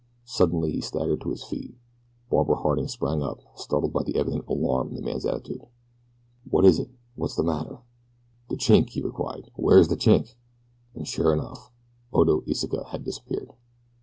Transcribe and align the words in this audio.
Suddenly 0.25 0.71
he 0.71 0.81
staggered 0.81 1.21
to 1.21 1.29
his 1.29 1.43
feet. 1.43 1.75
Barbara 2.31 2.55
Harding 2.55 2.87
sprang 2.87 3.21
up, 3.21 3.39
startled 3.53 3.93
by 3.93 4.01
the 4.01 4.15
evident 4.15 4.47
alarm 4.47 4.87
in 4.87 4.95
the 4.95 5.01
man's 5.03 5.27
attitude. 5.27 5.67
"What 6.49 6.65
is 6.65 6.79
it?" 6.79 6.87
she 6.87 6.87
whispered. 6.87 6.97
"What 7.17 7.27
is 7.29 7.35
the 7.35 7.43
matter?" 7.43 7.79
"De 8.49 8.55
Chink!" 8.55 8.89
he 8.89 9.01
cried. 9.03 9.51
"Where 9.55 9.77
is 9.77 9.89
de 9.89 9.95
Chink?" 9.95 10.33
And, 10.95 11.07
sure 11.07 11.33
enough, 11.33 11.71
Oda 12.11 12.39
Iseka 12.47 12.87
had 12.87 13.03
disappeared! 13.03 13.51